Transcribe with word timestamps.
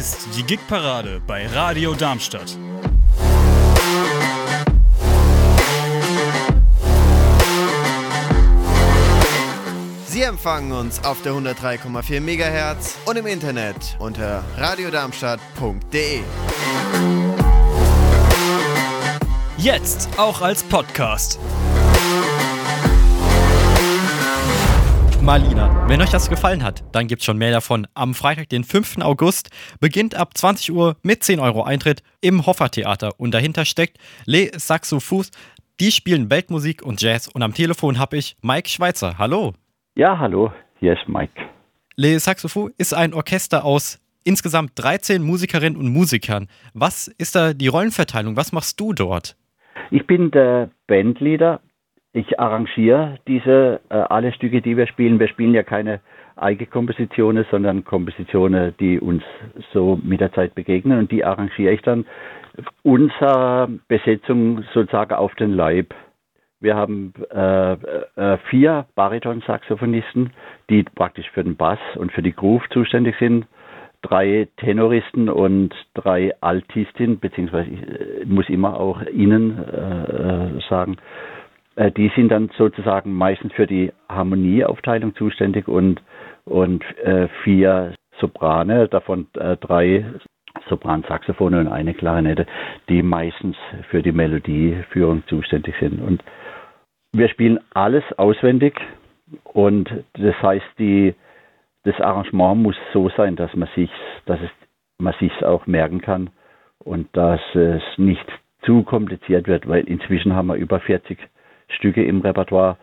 ist 0.00 0.28
die 0.34 0.44
Gigparade 0.44 1.20
bei 1.26 1.46
Radio 1.46 1.92
Darmstadt. 1.92 2.56
Sie 10.06 10.22
empfangen 10.22 10.72
uns 10.72 11.04
auf 11.04 11.20
der 11.20 11.34
103,4 11.34 12.20
MHz 12.22 12.96
und 13.04 13.18
im 13.18 13.26
Internet 13.26 13.98
unter 13.98 14.42
radiodarmstadt.de. 14.56 16.22
Jetzt 19.58 20.08
auch 20.16 20.40
als 20.40 20.62
Podcast. 20.62 21.38
Marlina, 25.30 25.88
wenn 25.88 26.02
euch 26.02 26.10
das 26.10 26.28
gefallen 26.28 26.64
hat, 26.64 26.82
dann 26.90 27.06
gibt's 27.06 27.24
schon 27.24 27.38
mehr 27.38 27.52
davon. 27.52 27.86
Am 27.94 28.14
Freitag, 28.14 28.48
den 28.48 28.64
5. 28.64 28.98
August, 28.98 29.50
beginnt 29.78 30.16
ab 30.16 30.36
20 30.36 30.72
Uhr 30.72 30.96
mit 31.04 31.22
10 31.22 31.38
Euro 31.38 31.62
Eintritt 31.62 32.02
im 32.20 32.46
Hoffer 32.46 32.68
Theater 32.68 33.12
und 33.16 33.32
dahinter 33.32 33.64
steckt 33.64 33.98
Le 34.26 34.50
Saxophus. 34.58 35.30
Die 35.78 35.92
spielen 35.92 36.30
Weltmusik 36.30 36.82
und 36.82 37.00
Jazz 37.00 37.28
und 37.28 37.44
am 37.44 37.54
Telefon 37.54 38.00
habe 38.00 38.16
ich 38.16 38.38
Mike 38.42 38.68
Schweitzer. 38.68 39.18
Hallo. 39.18 39.52
Ja, 39.94 40.18
hallo, 40.18 40.52
hier 40.80 40.94
ist 40.94 41.08
Mike. 41.08 41.40
Le 41.94 42.18
Saxophus 42.18 42.72
ist 42.76 42.92
ein 42.92 43.14
Orchester 43.14 43.64
aus 43.64 44.00
insgesamt 44.24 44.72
13 44.74 45.22
Musikerinnen 45.22 45.78
und 45.78 45.92
Musikern. 45.92 46.48
Was 46.74 47.06
ist 47.06 47.36
da 47.36 47.52
die 47.52 47.68
Rollenverteilung? 47.68 48.34
Was 48.34 48.50
machst 48.50 48.80
du 48.80 48.94
dort? 48.94 49.36
Ich 49.92 50.04
bin 50.08 50.32
der 50.32 50.70
Bandleader 50.88 51.60
ich 52.12 52.40
arrangiere 52.40 53.18
diese 53.28 53.80
äh, 53.88 53.94
alle 53.94 54.32
Stücke, 54.32 54.60
die 54.62 54.76
wir 54.76 54.86
spielen. 54.86 55.20
Wir 55.20 55.28
spielen 55.28 55.54
ja 55.54 55.62
keine 55.62 56.00
Eigenkompositionen, 56.36 57.44
sondern 57.50 57.84
Kompositionen, 57.84 58.74
die 58.80 58.98
uns 58.98 59.22
so 59.72 59.98
mit 60.02 60.20
der 60.20 60.32
Zeit 60.32 60.54
begegnen 60.54 60.98
und 60.98 61.12
die 61.12 61.24
arrangiere 61.24 61.74
ich 61.74 61.82
dann 61.82 62.06
unserer 62.82 63.68
Besetzung 63.88 64.64
sozusagen 64.74 65.14
auf 65.14 65.34
den 65.36 65.52
Leib. 65.52 65.94
Wir 66.60 66.74
haben 66.76 67.14
äh, 67.30 67.72
äh, 67.72 68.38
vier 68.50 68.86
Bariton-Saxophonisten, 68.94 70.30
die 70.68 70.82
praktisch 70.82 71.30
für 71.30 71.44
den 71.44 71.56
Bass 71.56 71.78
und 71.96 72.12
für 72.12 72.22
die 72.22 72.34
Groove 72.34 72.68
zuständig 72.70 73.16
sind. 73.18 73.46
Drei 74.02 74.48
Tenoristen 74.56 75.28
und 75.28 75.74
drei 75.94 76.32
Altistinnen, 76.40 77.18
beziehungsweise 77.18 77.70
ich 77.70 77.82
äh, 77.82 78.24
muss 78.26 78.48
immer 78.48 78.78
auch 78.78 79.00
Ihnen 79.06 79.58
äh, 79.58 80.56
äh, 80.56 80.60
sagen, 80.68 80.94
äh, 80.94 81.30
die 81.88 82.10
sind 82.14 82.28
dann 82.30 82.50
sozusagen 82.58 83.12
meistens 83.14 83.52
für 83.54 83.66
die 83.66 83.92
Harmonieaufteilung 84.08 85.14
zuständig 85.14 85.68
und, 85.68 86.02
und 86.44 86.84
äh, 86.98 87.28
vier 87.42 87.94
Soprane, 88.18 88.88
davon 88.88 89.28
äh, 89.38 89.56
drei 89.56 90.04
Sopransaxophone 90.68 91.54
und 91.54 91.68
eine 91.68 91.94
Klarinette, 91.94 92.46
die 92.88 93.02
meistens 93.02 93.56
für 93.88 94.02
die 94.02 94.12
Melodieführung 94.12 95.22
zuständig 95.26 95.74
sind. 95.80 96.02
Und 96.02 96.22
wir 97.12 97.28
spielen 97.28 97.60
alles 97.72 98.04
auswendig 98.18 98.74
und 99.44 99.88
das 100.14 100.34
heißt, 100.42 100.66
die, 100.78 101.14
das 101.84 102.00
Arrangement 102.00 102.62
muss 102.62 102.76
so 102.92 103.08
sein, 103.16 103.36
dass 103.36 103.54
man 103.54 103.68
sich, 103.74 103.90
dass 104.26 104.40
es, 104.40 104.50
man 104.98 105.14
sich 105.18 105.32
auch 105.44 105.66
merken 105.66 106.00
kann 106.00 106.30
und 106.78 107.08
dass 107.16 107.40
es 107.54 107.82
nicht 107.96 108.26
zu 108.62 108.82
kompliziert 108.82 109.46
wird, 109.46 109.66
weil 109.68 109.84
inzwischen 109.84 110.34
haben 110.34 110.48
wir 110.48 110.56
über 110.56 110.80
40 110.80 111.18
Stücke 111.76 112.04
im 112.04 112.20
Repertoire, 112.20 112.76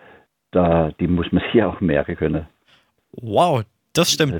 da, 0.51 0.91
die 0.99 1.07
muss 1.07 1.31
man 1.31 1.43
sich 1.51 1.63
auch 1.63 1.79
merken 1.81 2.15
können. 2.15 2.47
Wow, 3.11 3.63
das 3.93 4.11
stimmt. 4.11 4.33
Äh, 4.33 4.39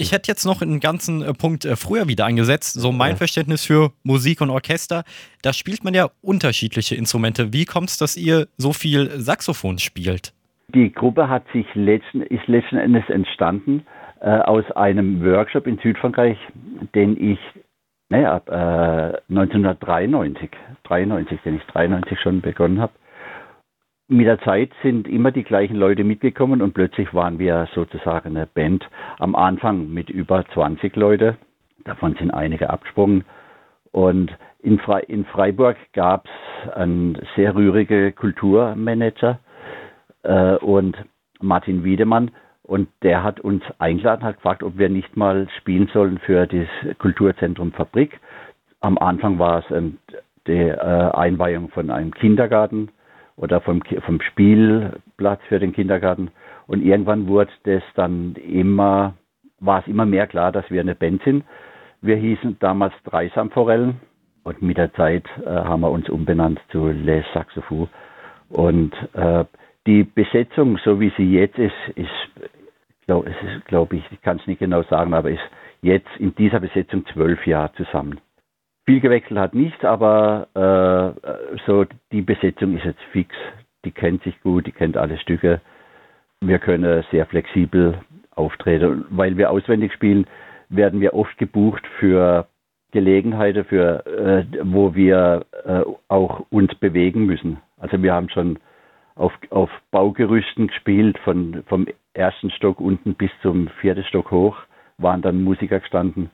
ich 0.00 0.12
hätte 0.12 0.30
jetzt 0.30 0.44
noch 0.44 0.62
einen 0.62 0.78
ganzen 0.78 1.22
äh, 1.22 1.32
Punkt 1.34 1.64
äh, 1.64 1.74
früher 1.74 2.06
wieder 2.06 2.26
angesetzt. 2.26 2.74
So 2.74 2.92
mein. 2.92 3.16
Verständnis 3.16 3.64
für 3.64 3.90
Musik 4.04 4.40
und 4.40 4.50
Orchester. 4.50 5.02
Da 5.42 5.52
spielt 5.52 5.82
man 5.82 5.92
ja 5.92 6.08
unterschiedliche 6.22 6.94
Instrumente. 6.94 7.52
Wie 7.52 7.64
kommt 7.64 7.88
es, 7.88 7.98
dass 7.98 8.16
ihr 8.16 8.46
so 8.56 8.72
viel 8.72 9.10
Saxophon 9.18 9.78
spielt? 9.78 10.32
Die 10.72 10.92
Gruppe 10.92 11.28
hat 11.28 11.44
sich 11.52 11.66
letzten, 11.74 12.22
ist 12.22 12.46
letzten 12.46 12.76
Endes 12.76 13.08
entstanden 13.08 13.86
äh, 14.20 14.28
aus 14.28 14.64
einem 14.72 15.24
Workshop 15.24 15.66
in 15.66 15.78
Südfrankreich, 15.78 16.38
den 16.94 17.16
ich 17.20 17.38
naja, 18.10 18.40
äh, 18.46 19.18
1993, 19.28 20.50
93, 20.84 21.40
den 21.44 21.56
ich 21.56 21.62
93 21.64 22.18
schon 22.20 22.40
begonnen 22.40 22.80
habe 22.80 22.92
mit 24.08 24.26
der 24.26 24.40
Zeit 24.40 24.70
sind 24.82 25.06
immer 25.06 25.30
die 25.30 25.44
gleichen 25.44 25.76
Leute 25.76 26.02
mitgekommen 26.02 26.62
und 26.62 26.72
plötzlich 26.72 27.12
waren 27.12 27.38
wir 27.38 27.68
sozusagen 27.74 28.36
eine 28.36 28.46
Band 28.46 28.88
am 29.18 29.36
Anfang 29.36 29.92
mit 29.92 30.08
über 30.08 30.44
20 30.54 30.96
Leute. 30.96 31.36
Davon 31.84 32.14
sind 32.18 32.30
einige 32.30 32.70
abgesprungen. 32.70 33.24
Und 33.92 34.32
in, 34.60 34.78
Fre 34.78 35.00
in 35.00 35.26
Freiburg 35.26 35.76
gab 35.92 36.26
es 36.26 36.72
einen 36.72 37.18
sehr 37.36 37.54
rührigen 37.54 38.14
Kulturmanager 38.14 39.38
äh, 40.22 40.56
und 40.56 40.96
Martin 41.40 41.84
Wiedemann. 41.84 42.30
Und 42.62 42.88
der 43.02 43.22
hat 43.22 43.40
uns 43.40 43.62
eingeladen, 43.78 44.24
hat 44.24 44.36
gefragt, 44.36 44.62
ob 44.62 44.78
wir 44.78 44.88
nicht 44.88 45.16
mal 45.16 45.48
spielen 45.58 45.88
sollen 45.92 46.18
für 46.18 46.46
das 46.46 46.66
Kulturzentrum 46.98 47.72
Fabrik. 47.72 48.18
Am 48.80 48.96
Anfang 48.98 49.38
war 49.38 49.60
es 49.60 49.70
ähm, 49.70 49.98
die 50.46 50.52
äh, 50.52 50.76
Einweihung 50.76 51.68
von 51.68 51.90
einem 51.90 52.12
Kindergarten 52.12 52.88
oder 53.38 53.60
vom, 53.60 53.82
vom 54.04 54.20
Spielplatz 54.20 55.40
für 55.48 55.58
den 55.58 55.72
Kindergarten. 55.72 56.30
Und 56.66 56.82
irgendwann 56.84 57.28
wurde 57.28 57.50
das 57.64 57.82
dann 57.94 58.34
immer, 58.34 59.14
war 59.60 59.80
es 59.80 59.86
immer 59.86 60.04
mehr 60.04 60.26
klar, 60.26 60.52
dass 60.52 60.70
wir 60.70 60.80
eine 60.80 60.94
Band 60.94 61.22
sind. 61.22 61.44
Wir 62.02 62.16
hießen 62.16 62.58
damals 62.60 62.92
Dreisamforellen 63.04 64.00
und 64.44 64.60
mit 64.60 64.76
der 64.76 64.92
Zeit 64.94 65.24
äh, 65.44 65.48
haben 65.48 65.80
wir 65.80 65.90
uns 65.90 66.08
umbenannt 66.08 66.60
zu 66.70 66.88
Les 66.88 67.24
Saxophon. 67.32 67.88
Und 68.50 68.92
äh, 69.14 69.44
die 69.86 70.04
Besetzung, 70.04 70.78
so 70.84 71.00
wie 71.00 71.12
sie 71.16 71.32
jetzt 71.32 71.58
ist, 71.58 71.72
ist, 71.94 72.10
glaub, 73.06 73.26
glaube 73.66 73.96
ich, 73.96 74.04
ich 74.10 74.20
kann 74.22 74.38
es 74.38 74.46
nicht 74.46 74.58
genau 74.58 74.82
sagen, 74.84 75.14
aber 75.14 75.30
ist 75.30 75.40
jetzt 75.80 76.08
in 76.18 76.34
dieser 76.34 76.60
Besetzung 76.60 77.06
zwölf 77.12 77.46
Jahre 77.46 77.72
zusammen. 77.74 78.20
Viel 78.88 79.00
gewechselt 79.00 79.38
hat 79.38 79.54
nicht, 79.54 79.84
aber 79.84 80.48
äh, 80.54 81.58
so 81.66 81.84
die 82.10 82.22
Besetzung 82.22 82.74
ist 82.74 82.86
jetzt 82.86 83.02
fix. 83.12 83.36
Die 83.84 83.90
kennt 83.90 84.22
sich 84.22 84.40
gut, 84.40 84.66
die 84.66 84.72
kennt 84.72 84.96
alle 84.96 85.18
Stücke. 85.18 85.60
Wir 86.40 86.58
können 86.58 87.04
sehr 87.10 87.26
flexibel 87.26 87.98
auftreten. 88.34 89.04
Weil 89.10 89.36
wir 89.36 89.50
auswendig 89.50 89.92
spielen, 89.92 90.26
werden 90.70 91.02
wir 91.02 91.12
oft 91.12 91.36
gebucht 91.36 91.86
für 91.98 92.46
Gelegenheiten, 92.90 93.66
für, 93.66 94.06
äh, 94.06 94.44
wo 94.62 94.94
wir 94.94 95.44
äh, 95.66 95.82
auch 96.08 96.46
uns 96.48 96.74
bewegen 96.76 97.26
müssen. 97.26 97.58
Also 97.76 98.02
wir 98.02 98.14
haben 98.14 98.30
schon 98.30 98.58
auf, 99.16 99.34
auf 99.50 99.68
Baugerüsten 99.90 100.68
gespielt, 100.68 101.18
von, 101.18 101.62
vom 101.66 101.88
ersten 102.14 102.50
Stock 102.52 102.80
unten 102.80 103.16
bis 103.16 103.32
zum 103.42 103.68
vierten 103.82 104.04
Stock 104.04 104.30
hoch, 104.30 104.56
waren 104.96 105.20
dann 105.20 105.44
Musiker 105.44 105.80
gestanden. 105.80 106.30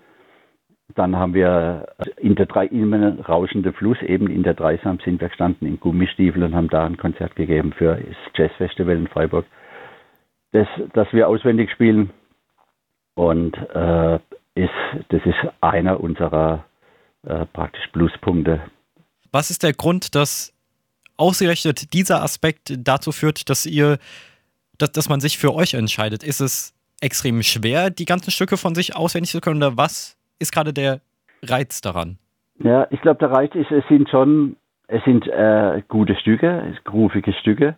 Dann 0.94 1.16
haben 1.16 1.32
wir 1.32 1.86
in 2.18 2.34
der 2.34 2.46
drei 2.46 2.66
immer 2.66 3.18
rauschende 3.20 3.72
Fluss, 3.72 4.00
eben 4.02 4.28
in 4.28 4.42
der 4.42 4.54
Dreisam 4.54 4.98
sind 5.02 5.20
wir 5.20 5.28
gestanden 5.28 5.66
in 5.66 5.80
Gummistiefeln 5.80 6.44
und 6.44 6.54
haben 6.54 6.68
da 6.68 6.84
ein 6.84 6.98
Konzert 6.98 7.36
gegeben 7.36 7.72
für 7.72 7.96
das 7.96 8.16
Jazzfestival 8.34 8.96
in 8.96 9.08
Freiburg. 9.08 9.46
Das, 10.52 10.68
das 10.92 11.08
wir 11.12 11.28
auswendig 11.28 11.70
spielen 11.70 12.10
und 13.14 13.56
äh, 13.74 14.18
ist, 14.54 14.70
das 15.08 15.22
ist 15.24 15.52
einer 15.60 16.00
unserer 16.00 16.64
äh, 17.26 17.46
praktisch 17.46 17.86
Pluspunkte. 17.92 18.60
Was 19.32 19.50
ist 19.50 19.62
der 19.62 19.72
Grund, 19.72 20.14
dass 20.14 20.52
ausgerechnet 21.16 21.92
dieser 21.92 22.22
Aspekt 22.22 22.74
dazu 22.78 23.10
führt, 23.10 23.48
dass 23.48 23.66
ihr, 23.66 23.98
dass, 24.78 24.92
dass 24.92 25.08
man 25.08 25.20
sich 25.20 25.38
für 25.38 25.54
euch 25.54 25.74
entscheidet? 25.74 26.22
Ist 26.22 26.40
es 26.40 26.74
extrem 27.00 27.42
schwer, 27.42 27.90
die 27.90 28.04
ganzen 28.04 28.30
Stücke 28.30 28.56
von 28.56 28.74
sich 28.74 28.94
auswendig 28.94 29.32
zu 29.32 29.40
können 29.40 29.62
oder 29.62 29.76
was 29.76 30.16
ist 30.38 30.52
gerade 30.52 30.72
der 30.72 31.00
Reiz 31.42 31.80
daran? 31.80 32.18
Ja, 32.58 32.86
ich 32.90 33.00
glaube, 33.00 33.18
der 33.18 33.30
Reiz 33.30 33.54
ist, 33.54 33.70
es 33.70 33.84
sind 33.88 34.08
schon, 34.08 34.56
es 34.86 35.02
sind 35.04 35.26
äh, 35.26 35.82
gute 35.88 36.14
Stücke, 36.16 36.74
groovige 36.84 37.32
Stücke 37.32 37.76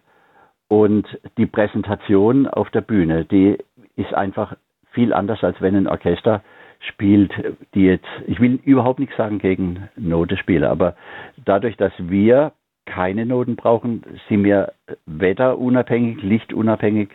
und 0.69 1.07
die 1.39 1.47
Präsentation 1.47 2.47
auf 2.47 2.71
der 2.71 2.83
Bühne, 2.83 3.25
die 3.25 3.59
ist 3.97 4.13
einfach 4.13 4.57
viel 4.93 5.13
anders, 5.13 5.43
als 5.43 5.61
wenn 5.61 5.77
ein 5.77 5.87
Orchester 5.87 6.43
spielt, 6.81 7.33
die 7.75 7.85
jetzt, 7.85 8.07
ich 8.27 8.41
will 8.41 8.61
überhaupt 8.65 8.99
nichts 8.99 9.17
sagen 9.17 9.39
gegen 9.39 9.89
Notenspieler, 9.97 10.71
aber 10.71 10.97
dadurch, 11.45 11.77
dass 11.77 11.93
wir 11.99 12.53
keine 12.85 13.27
Noten 13.27 13.57
brauchen, 13.57 14.03
sind 14.29 14.45
wir 14.45 14.73
wetterunabhängig, 15.07 16.23
lichtunabhängig 16.23 17.11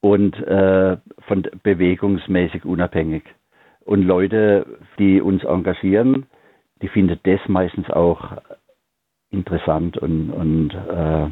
und 0.00 0.36
äh, 0.36 0.96
von 1.26 1.48
bewegungsmäßig 1.62 2.64
unabhängig. 2.64 3.24
Und 3.84 4.02
Leute, 4.02 4.66
die 4.98 5.20
uns 5.20 5.44
engagieren, 5.44 6.26
die 6.80 6.88
finden 6.88 7.18
das 7.22 7.40
meistens 7.48 7.90
auch 7.90 8.32
interessant 9.30 9.96
und, 9.98 10.30
und 10.30 10.70
äh, 10.74 11.28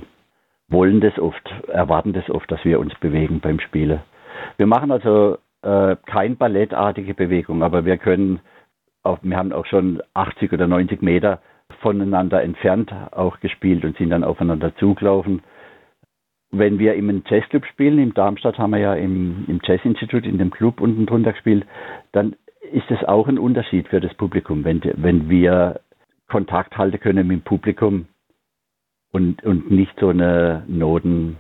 wollen 0.69 1.01
das 1.01 1.19
oft, 1.19 1.49
erwarten 1.69 2.13
das 2.13 2.29
oft, 2.31 2.51
dass 2.51 2.65
wir 2.65 2.81
uns 2.81 2.95
bewegen 3.01 3.41
beim 3.41 3.61
Spielen. 3.61 4.01
Wir 4.57 4.67
machen 4.67 4.91
also 4.91 5.39
äh, 5.63 5.97
kein 6.07 6.37
ballettartige 6.37 7.15
Bewegung, 7.15 7.63
aber 7.63 7.85
wir 7.85 7.99
können 7.99 8.41
auch, 9.03 9.19
wir 9.23 9.37
haben 9.37 9.53
auch 9.53 9.67
schon 9.67 10.03
80 10.15 10.53
oder 10.53 10.67
90 10.67 11.03
Meter 11.03 11.41
voneinander 11.81 12.43
entfernt 12.43 12.93
auch 13.13 13.41
gespielt 13.41 13.85
und 13.85 13.97
sind 13.97 14.11
dann 14.11 14.25
aufeinander 14.25 14.75
zugelaufen. 14.77 15.43
Wenn 16.53 16.79
wir 16.79 16.95
im 16.95 17.23
Jazzclub 17.27 17.65
spielen, 17.67 17.99
in 17.99 18.15
Darmstadt 18.15 18.59
haben 18.59 18.73
wir 18.73 18.81
ja 18.81 18.95
im, 18.95 19.45
im 19.47 19.61
Jazzinstitut, 19.63 20.27
in 20.27 20.39
dem 20.39 20.51
Club 20.51 20.81
unten 20.81 21.07
drunter 21.07 21.33
gespielt, 21.33 21.65
dann 22.13 22.35
ist 22.73 22.91
es 22.91 23.05
auch 23.05 23.29
ein 23.29 23.39
Unterschied 23.39 23.89
für 23.89 24.01
das 24.01 24.15
Publikum, 24.15 24.65
wenn, 24.65 24.81
wenn 24.97 25.29
wir 25.29 25.81
Kontakt 26.29 26.77
halten 26.77 27.01
können 27.01 27.27
mit 27.27 27.41
dem 27.41 27.43
Publikum 27.43 28.07
und, 29.13 29.43
und 29.43 29.71
nicht 29.71 29.93
so 29.99 30.09
eine 30.09 30.65
Noten, 30.69 31.37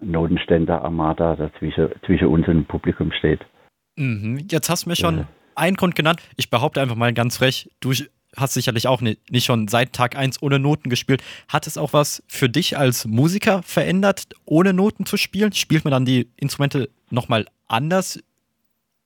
Notenständer-Armada 0.00 1.36
dazwischen 1.36 1.90
zwischen 2.06 2.28
uns 2.28 2.46
und 2.48 2.54
dem 2.54 2.64
Publikum 2.64 3.12
steht. 3.12 3.40
Mhm. 3.96 4.46
Jetzt 4.50 4.68
hast 4.70 4.86
du 4.86 4.90
mir 4.90 4.96
schon 4.96 5.18
ja. 5.18 5.28
einen 5.54 5.76
Grund 5.76 5.94
genannt. 5.94 6.20
Ich 6.36 6.50
behaupte 6.50 6.80
einfach 6.80 6.96
mal 6.96 7.12
ganz 7.12 7.36
frech, 7.36 7.70
du 7.80 7.92
hast 8.36 8.54
sicherlich 8.54 8.88
auch 8.88 9.00
nicht, 9.00 9.30
nicht 9.30 9.44
schon 9.44 9.68
seit 9.68 9.92
Tag 9.92 10.16
1 10.16 10.42
ohne 10.42 10.58
Noten 10.58 10.90
gespielt. 10.90 11.22
Hat 11.48 11.66
es 11.66 11.78
auch 11.78 11.92
was 11.92 12.22
für 12.28 12.48
dich 12.48 12.78
als 12.78 13.06
Musiker 13.06 13.62
verändert, 13.62 14.28
ohne 14.44 14.72
Noten 14.72 15.06
zu 15.06 15.16
spielen? 15.16 15.52
Spielt 15.52 15.84
man 15.84 15.92
dann 15.92 16.04
die 16.04 16.28
Instrumente 16.36 16.88
nochmal 17.10 17.46
anders? 17.68 18.22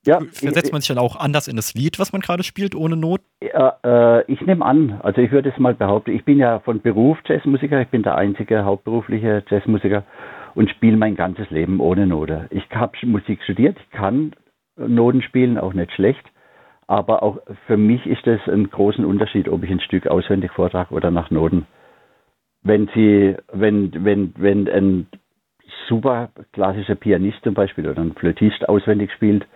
Ja, 0.06 0.20
Versetzt 0.20 0.70
man 0.70 0.80
sich 0.80 0.88
dann 0.88 0.98
auch 0.98 1.16
anders 1.16 1.48
in 1.48 1.56
das 1.56 1.74
Lied, 1.74 1.98
was 1.98 2.12
man 2.12 2.20
gerade 2.20 2.44
spielt, 2.44 2.76
ohne 2.76 2.96
Noten? 2.96 3.24
Ja, 3.42 3.76
äh, 3.84 4.32
ich 4.32 4.40
nehme 4.42 4.64
an, 4.64 5.00
also 5.02 5.20
ich 5.20 5.32
würde 5.32 5.48
es 5.50 5.58
mal 5.58 5.74
behaupten, 5.74 6.12
ich 6.12 6.24
bin 6.24 6.38
ja 6.38 6.60
von 6.60 6.80
Beruf 6.80 7.18
Jazzmusiker, 7.26 7.80
ich 7.80 7.88
bin 7.88 8.04
der 8.04 8.14
einzige 8.14 8.64
hauptberufliche 8.64 9.42
Jazzmusiker 9.50 10.04
und 10.54 10.70
spiele 10.70 10.96
mein 10.96 11.16
ganzes 11.16 11.50
Leben 11.50 11.80
ohne 11.80 12.06
Note. 12.06 12.46
Ich 12.50 12.62
habe 12.72 12.96
Musik 13.02 13.42
studiert, 13.42 13.76
ich 13.80 13.90
kann 13.90 14.32
Noten 14.76 15.22
spielen, 15.22 15.58
auch 15.58 15.72
nicht 15.72 15.92
schlecht. 15.92 16.24
Aber 16.86 17.22
auch 17.22 17.38
für 17.66 17.76
mich 17.76 18.06
ist 18.06 18.26
es 18.26 18.40
ein 18.46 18.70
großen 18.70 19.04
Unterschied, 19.04 19.48
ob 19.48 19.64
ich 19.64 19.70
ein 19.70 19.80
Stück 19.80 20.06
auswendig 20.06 20.52
vortrage 20.52 20.94
oder 20.94 21.10
nach 21.10 21.30
Noten. 21.30 21.66
Wenn 22.62 22.88
sie, 22.94 23.36
wenn, 23.52 23.92
wenn, 24.04 24.34
wenn 24.36 24.68
ein 24.68 25.06
super 25.88 26.30
klassischer 26.52 26.94
Pianist 26.94 27.38
zum 27.42 27.54
Beispiel 27.54 27.88
oder 27.88 28.02
ein 28.02 28.14
Flötist 28.14 28.68
auswendig 28.68 29.12
spielt 29.12 29.46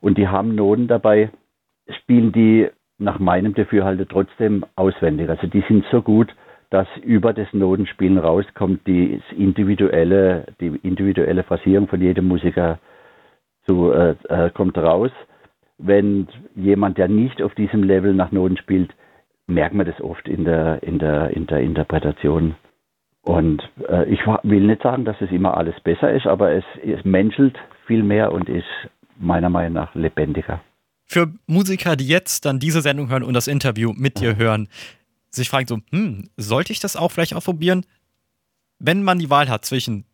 und 0.00 0.18
die 0.18 0.28
haben 0.28 0.54
Noten 0.54 0.86
dabei, 0.86 1.30
spielen 1.88 2.32
die 2.32 2.68
nach 2.98 3.18
meinem 3.18 3.54
Dafürhalte 3.54 4.06
trotzdem 4.06 4.64
auswendig. 4.76 5.28
Also 5.28 5.46
die 5.46 5.64
sind 5.66 5.84
so 5.90 6.02
gut, 6.02 6.34
dass 6.70 6.86
über 7.02 7.32
das 7.32 7.52
Notenspielen 7.52 8.18
rauskommt 8.18 8.86
die 8.86 9.20
individuelle, 9.36 10.46
die 10.60 10.78
individuelle 10.82 11.42
Phrasierung 11.44 11.88
von 11.88 12.00
jedem 12.00 12.28
Musiker 12.28 12.78
zu, 13.64 13.92
äh, 13.92 14.14
äh, 14.28 14.50
kommt 14.50 14.76
raus 14.76 15.10
wenn 15.78 16.28
jemand, 16.54 16.98
der 16.98 17.08
nicht 17.08 17.42
auf 17.42 17.54
diesem 17.54 17.82
Level 17.82 18.14
nach 18.14 18.32
Noten 18.32 18.56
spielt, 18.56 18.94
merkt 19.46 19.74
man 19.74 19.86
das 19.86 20.00
oft 20.00 20.28
in 20.28 20.44
der, 20.44 20.82
in 20.82 20.98
der, 20.98 21.30
in 21.30 21.46
der 21.46 21.60
Interpretation. 21.60 22.54
Und 23.22 23.62
äh, 23.88 24.04
ich 24.12 24.20
will 24.42 24.66
nicht 24.66 24.82
sagen, 24.82 25.04
dass 25.04 25.16
es 25.20 25.30
immer 25.30 25.56
alles 25.56 25.78
besser 25.80 26.12
ist, 26.12 26.26
aber 26.26 26.52
es, 26.52 26.64
es 26.84 27.04
menschelt 27.04 27.56
viel 27.86 28.02
mehr 28.02 28.32
und 28.32 28.48
ist 28.48 28.66
meiner 29.18 29.48
Meinung 29.48 29.74
nach 29.74 29.94
lebendiger. 29.94 30.60
Für 31.06 31.32
Musiker, 31.46 31.96
die 31.96 32.08
jetzt 32.08 32.44
dann 32.44 32.58
diese 32.58 32.80
Sendung 32.80 33.10
hören 33.10 33.22
und 33.22 33.34
das 33.34 33.46
Interview 33.46 33.92
mit 33.94 34.20
dir 34.20 34.36
hören, 34.36 34.68
sich 35.30 35.48
fragen 35.48 35.66
so, 35.66 35.78
hm, 35.90 36.28
sollte 36.36 36.72
ich 36.72 36.80
das 36.80 36.96
auch 36.96 37.10
vielleicht 37.10 37.34
ausprobieren? 37.34 37.84
Wenn 38.78 39.02
man 39.02 39.18
die 39.18 39.30
Wahl 39.30 39.48
hat 39.48 39.64
zwischen 39.64 40.04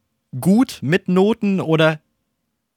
gut 0.40 0.78
mit 0.82 1.08
Noten 1.08 1.60
oder 1.60 2.00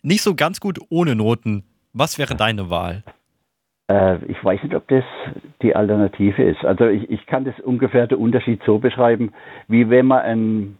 nicht 0.01 0.21
so 0.21 0.35
ganz 0.35 0.59
gut 0.59 0.79
ohne 0.89 1.15
Noten, 1.15 1.63
was 1.93 2.17
wäre 2.17 2.35
deine 2.35 2.69
Wahl? 2.69 3.03
Äh, 3.89 4.17
ich 4.25 4.43
weiß 4.43 4.63
nicht, 4.63 4.75
ob 4.75 4.87
das 4.87 5.03
die 5.61 5.75
Alternative 5.75 6.43
ist. 6.43 6.65
Also 6.65 6.87
ich, 6.87 7.09
ich 7.09 7.25
kann 7.25 7.45
das 7.45 7.59
ungefähr 7.59 8.07
den 8.07 8.17
Unterschied 8.17 8.61
so 8.65 8.79
beschreiben, 8.79 9.33
wie 9.67 9.89
wenn 9.89 10.07
man 10.07 10.19
einen 10.19 10.77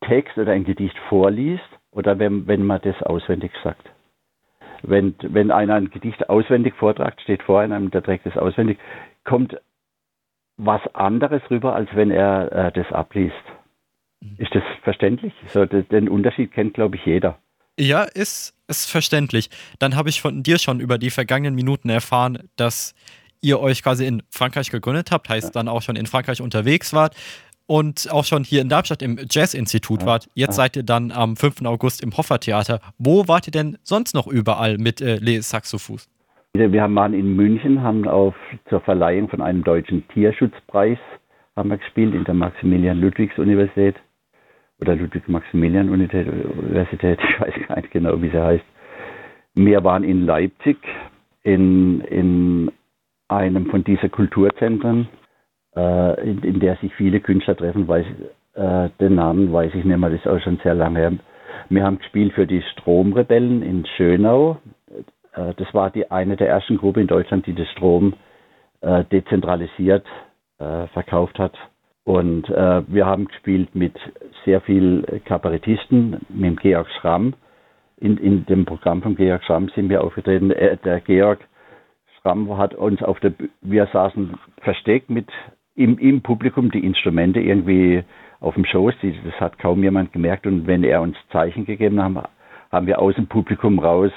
Text 0.00 0.36
oder 0.38 0.52
ein 0.52 0.64
Gedicht 0.64 0.96
vorliest 1.08 1.64
oder 1.90 2.18
wenn, 2.18 2.46
wenn 2.46 2.64
man 2.64 2.80
das 2.82 3.00
auswendig 3.02 3.52
sagt. 3.62 3.90
Wenn, 4.82 5.14
wenn 5.22 5.50
einer 5.50 5.74
ein 5.74 5.90
Gedicht 5.90 6.28
auswendig 6.28 6.74
vortragt, 6.74 7.20
steht 7.22 7.42
vor 7.42 7.60
einem, 7.60 7.90
der 7.90 8.02
trägt 8.02 8.26
es 8.26 8.36
auswendig, 8.36 8.78
kommt 9.24 9.56
was 10.56 10.82
anderes 10.94 11.42
rüber, 11.50 11.74
als 11.74 11.88
wenn 11.94 12.10
er 12.10 12.52
äh, 12.52 12.72
das 12.72 12.92
abliest. 12.92 13.34
Mhm. 14.20 14.36
Ist 14.38 14.54
das 14.54 14.62
verständlich? 14.82 15.32
So, 15.48 15.64
den 15.64 16.08
Unterschied 16.08 16.52
kennt, 16.52 16.74
glaube 16.74 16.96
ich, 16.96 17.06
jeder. 17.06 17.38
Ja, 17.78 18.04
ist, 18.04 18.54
ist 18.68 18.90
verständlich. 18.90 19.50
Dann 19.78 19.96
habe 19.96 20.08
ich 20.08 20.20
von 20.20 20.42
dir 20.42 20.58
schon 20.58 20.80
über 20.80 20.98
die 20.98 21.10
vergangenen 21.10 21.54
Minuten 21.54 21.88
erfahren, 21.88 22.38
dass 22.56 22.94
ihr 23.40 23.60
euch 23.60 23.82
quasi 23.82 24.06
in 24.06 24.22
Frankreich 24.30 24.70
gegründet 24.70 25.10
habt, 25.10 25.28
heißt 25.28 25.54
dann 25.54 25.68
auch 25.68 25.82
schon 25.82 25.96
in 25.96 26.06
Frankreich 26.06 26.40
unterwegs 26.40 26.92
wart 26.92 27.14
und 27.66 28.08
auch 28.10 28.24
schon 28.24 28.44
hier 28.44 28.62
in 28.62 28.68
Darmstadt 28.68 29.02
im 29.02 29.18
Jazz-Institut 29.28 30.06
wart. 30.06 30.28
Jetzt 30.34 30.56
seid 30.56 30.76
ihr 30.76 30.82
dann 30.82 31.10
am 31.10 31.36
5. 31.36 31.62
August 31.64 32.02
im 32.02 32.16
Hoffer-Theater. 32.16 32.80
Wo 32.98 33.28
wart 33.28 33.48
ihr 33.48 33.52
denn 33.52 33.78
sonst 33.82 34.14
noch 34.14 34.26
überall 34.26 34.78
mit 34.78 35.00
äh, 35.00 35.16
Les 35.16 35.48
Saxophus? 35.48 36.08
Wir 36.54 36.82
haben 36.82 36.94
waren 36.94 37.14
in 37.14 37.34
München, 37.34 37.82
haben 37.82 38.06
auf 38.06 38.34
zur 38.68 38.80
Verleihung 38.80 39.28
von 39.28 39.42
einem 39.42 39.64
deutschen 39.64 40.06
Tierschutzpreis 40.08 40.98
haben 41.56 41.70
wir 41.70 41.78
gespielt 41.78 42.14
in 42.14 42.24
der 42.24 42.34
Maximilian-Ludwigs-Universität 42.34 43.96
oder 44.80 44.96
Ludwig-Maximilian-Universität, 44.96 47.18
ich 47.28 47.40
weiß 47.40 47.54
gar 47.68 47.76
nicht 47.76 47.90
genau, 47.90 48.20
wie 48.20 48.30
sie 48.30 48.42
heißt. 48.42 48.64
Wir 49.54 49.84
waren 49.84 50.04
in 50.04 50.26
Leipzig 50.26 50.78
in, 51.42 52.00
in 52.02 52.70
einem 53.28 53.66
von 53.66 53.84
diesen 53.84 54.10
Kulturzentren, 54.10 55.08
äh, 55.76 56.28
in, 56.28 56.42
in, 56.42 56.60
der 56.60 56.76
sich 56.76 56.94
viele 56.94 57.20
Künstler 57.20 57.56
treffen, 57.56 57.86
weiß, 57.86 58.06
äh, 58.54 58.88
den 59.00 59.14
Namen 59.14 59.52
weiß 59.52 59.74
ich 59.74 59.84
nicht 59.84 59.98
mehr, 59.98 60.10
das 60.10 60.20
ist 60.20 60.28
auch 60.28 60.40
schon 60.40 60.58
sehr 60.62 60.74
lange 60.74 60.98
her. 60.98 61.12
Wir 61.68 61.84
haben 61.84 61.98
gespielt 61.98 62.32
für 62.34 62.46
die 62.46 62.62
Stromrebellen 62.72 63.62
in 63.62 63.86
Schönau. 63.96 64.58
Äh, 65.34 65.54
das 65.56 65.72
war 65.72 65.90
die 65.90 66.10
eine 66.10 66.36
der 66.36 66.48
ersten 66.48 66.76
Gruppen 66.76 67.02
in 67.02 67.06
Deutschland, 67.06 67.46
die 67.46 67.54
den 67.54 67.66
Strom 67.66 68.14
äh, 68.80 69.04
dezentralisiert 69.04 70.06
äh, 70.58 70.86
verkauft 70.88 71.38
hat. 71.38 71.54
Und 72.04 72.50
äh, 72.50 72.82
wir 72.86 73.06
haben 73.06 73.26
gespielt 73.26 73.74
mit 73.74 73.94
sehr 74.44 74.60
vielen 74.60 75.04
Kabarettisten, 75.24 76.20
mit 76.28 76.44
dem 76.44 76.56
Georg 76.56 76.88
Schramm. 77.00 77.34
In, 77.98 78.18
in 78.18 78.44
dem 78.46 78.66
Programm 78.66 79.02
von 79.02 79.16
Georg 79.16 79.42
Schramm 79.44 79.70
sind 79.74 79.88
wir 79.88 80.04
aufgetreten. 80.04 80.50
Äh, 80.50 80.76
der 80.84 81.00
Georg 81.00 81.40
Schramm 82.20 82.56
hat 82.58 82.74
uns 82.74 83.02
auf 83.02 83.18
der, 83.20 83.32
wir 83.62 83.86
saßen 83.86 84.34
versteckt 84.60 85.08
mit 85.08 85.28
im, 85.74 85.98
im 85.98 86.20
Publikum 86.20 86.70
die 86.70 86.84
Instrumente 86.84 87.40
irgendwie 87.40 88.04
auf 88.40 88.54
dem 88.54 88.66
Schoß. 88.66 88.94
Das 89.02 89.40
hat 89.40 89.58
kaum 89.58 89.82
jemand 89.82 90.12
gemerkt. 90.12 90.46
Und 90.46 90.66
wenn 90.66 90.84
er 90.84 91.00
uns 91.00 91.16
Zeichen 91.32 91.64
gegeben 91.64 92.02
hat, 92.02 92.28
haben 92.70 92.86
wir 92.86 93.00
aus 93.00 93.14
dem 93.14 93.28
Publikum 93.28 93.78
raus 93.78 94.12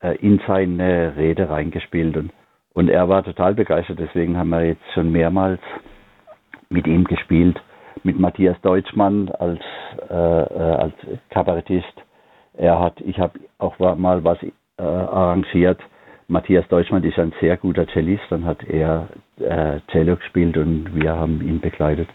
äh, 0.00 0.16
in 0.16 0.40
seine 0.46 1.16
Rede 1.16 1.48
reingespielt. 1.48 2.16
Und, 2.16 2.32
und 2.74 2.88
er 2.88 3.08
war 3.08 3.22
total 3.22 3.54
begeistert. 3.54 4.00
Deswegen 4.00 4.36
haben 4.36 4.50
wir 4.50 4.64
jetzt 4.64 4.92
schon 4.92 5.12
mehrmals 5.12 5.60
mit 6.70 6.86
ihm 6.86 7.04
gespielt, 7.04 7.60
mit 8.02 8.18
Matthias 8.18 8.60
Deutschmann 8.62 9.28
als, 9.30 9.60
äh, 10.10 10.14
äh, 10.14 10.74
als 10.76 10.94
Kabarettist. 11.30 11.92
Er 12.54 12.78
hat, 12.78 13.00
ich 13.00 13.18
habe 13.18 13.38
auch 13.58 13.78
mal 13.78 14.24
was 14.24 14.38
äh, 14.42 14.82
arrangiert. 14.82 15.80
Matthias 16.28 16.66
Deutschmann 16.68 17.04
ist 17.04 17.18
ein 17.18 17.32
sehr 17.40 17.56
guter 17.56 17.86
Cellist, 17.88 18.24
dann 18.30 18.44
hat 18.44 18.62
er 18.64 19.08
äh, 19.38 19.80
Cello 19.90 20.16
gespielt 20.16 20.56
und 20.56 20.94
wir 20.94 21.16
haben 21.16 21.40
ihn 21.40 21.60
begleitet. 21.60 22.08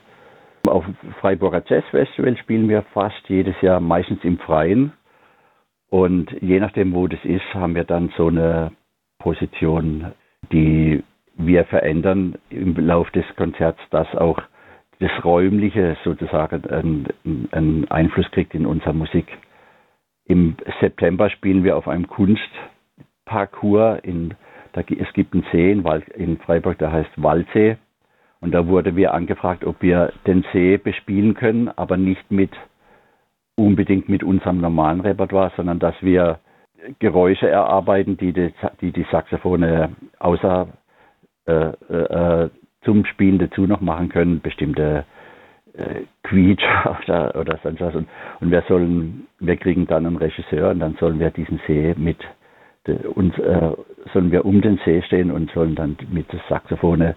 Auf 0.68 0.86
Freiburger 1.20 1.64
Jazz 1.66 1.84
Festival 1.92 2.38
spielen 2.38 2.70
wir 2.70 2.84
fast 2.94 3.28
jedes 3.28 3.60
Jahr, 3.62 3.80
meistens 3.80 4.24
im 4.24 4.38
Freien. 4.38 4.94
Und 5.90 6.32
je 6.42 6.60
nachdem, 6.60 6.94
wo 6.94 7.08
das 7.08 7.20
ist, 7.24 7.54
haben 7.54 7.76
wir 7.76 7.84
dann 7.84 8.14
so 8.18 8.28
eine 8.28 8.72
Position, 9.20 10.14
die 10.52 11.04
wir 11.36 11.66
verändern 11.66 12.36
im 12.50 12.76
Laufe 12.76 13.12
des 13.12 13.26
Konzerts, 13.36 13.80
dass 13.90 14.14
auch 14.16 14.40
das 15.00 15.12
Räumliche 15.24 15.98
sozusagen 16.04 16.64
einen, 16.70 17.50
einen 17.52 17.90
Einfluss 17.92 18.30
kriegt 18.32 18.54
in 18.54 18.66
unsere 18.66 18.94
Musik. 18.94 19.26
Im 20.26 20.56
September 20.80 21.30
spielen 21.30 21.64
wir 21.64 21.76
auf 21.76 21.88
einem 21.88 22.08
Kunstparcours 22.08 24.00
in 24.04 24.36
da, 24.74 24.82
es 24.82 25.14
gibt 25.14 25.34
einen 25.34 25.46
See 25.52 25.72
in, 25.72 25.86
in 26.16 26.38
Freiburg, 26.40 26.80
der 26.80 26.92
heißt 26.92 27.12
Waldsee. 27.18 27.78
Und 28.42 28.52
da 28.54 28.68
wurde 28.68 28.96
wir 28.96 29.14
angefragt, 29.14 29.64
ob 29.64 29.82
wir 29.82 30.12
den 30.28 30.44
See 30.52 30.78
bespielen 30.78 31.34
können, 31.36 31.70
aber 31.70 31.96
nicht 31.96 32.30
mit 32.30 32.52
unbedingt 33.56 34.10
mit 34.10 34.24
unserem 34.24 34.60
normalen 34.60 35.00
Repertoire, 35.00 35.52
sondern 35.56 35.80
dass 35.80 35.96
wir 36.02 36.40
Geräusche 37.00 37.48
erarbeiten, 37.48 38.18
die 38.18 38.34
die, 38.34 38.52
die, 38.82 38.92
die 38.92 39.06
Saxophone 39.12 39.96
außer 40.20 40.68
äh, 41.46 41.74
äh, 41.94 42.50
zum 42.84 43.06
Spielen 43.06 43.40
dazu 43.40 43.66
noch 43.66 43.82
machen 43.82 44.10
können, 44.10 44.42
bestimmte 44.42 45.06
äh, 45.74 46.02
Quietsch 46.24 46.64
oder, 47.04 47.36
oder 47.36 47.60
sonst 47.64 47.82
was. 47.82 47.96
Und, 47.96 48.08
und 48.40 48.52
wir 48.52 48.64
sollen, 48.68 49.28
wir 49.40 49.58
kriegen 49.58 49.88
dann 49.88 50.06
einen 50.06 50.18
Regisseur 50.18 50.72
und 50.72 50.80
dann 50.80 50.96
sollen 50.96 51.20
wir 51.20 51.32
diesen 51.32 51.60
See 51.68 51.94
mit 51.98 52.18
und 53.16 53.38
äh, 53.40 53.72
sollen 54.12 54.32
wir 54.32 54.44
um 54.44 54.62
den 54.62 54.78
See 54.84 55.02
stehen 55.04 55.32
und 55.32 55.50
sollen 55.52 55.74
dann 55.76 55.96
mit 56.12 56.32
der 56.34 56.42
Saxophone 56.50 57.16